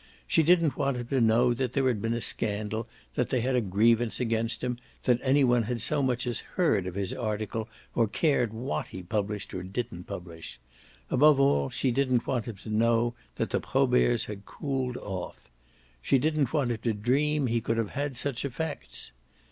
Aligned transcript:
She 0.27 0.41
didn't 0.41 0.77
want 0.77 0.97
him 0.97 1.05
to 1.09 1.21
know 1.21 1.53
there 1.53 1.85
had 1.87 2.01
been 2.01 2.15
a 2.15 2.21
scandal, 2.21 2.87
that 3.13 3.29
they 3.29 3.41
had 3.41 3.55
a 3.55 3.61
grievance 3.61 4.19
against 4.19 4.63
him, 4.63 4.79
that 5.03 5.19
any 5.21 5.43
one 5.43 5.61
had 5.61 5.79
so 5.79 6.01
much 6.01 6.25
as 6.25 6.39
heard 6.39 6.87
of 6.87 6.95
his 6.95 7.13
article 7.13 7.69
or 7.93 8.07
cared 8.07 8.51
what 8.51 8.87
he 8.87 9.03
published 9.03 9.53
or 9.53 9.61
didn't 9.61 10.05
publish; 10.05 10.59
above 11.11 11.39
all 11.39 11.69
she 11.69 11.91
didn't 11.91 12.25
want 12.25 12.45
him 12.45 12.55
to 12.55 12.69
know 12.71 13.13
that 13.35 13.51
the 13.51 13.59
Proberts 13.59 14.25
had 14.25 14.43
cooled 14.45 14.97
off. 14.97 15.51
She 16.01 16.17
didn't 16.17 16.51
want 16.51 16.71
him 16.71 16.79
to 16.79 16.93
dream 16.95 17.45
he 17.45 17.61
could 17.61 17.77
have 17.77 17.91
had 17.91 18.17
such 18.17 18.43
effects. 18.43 19.11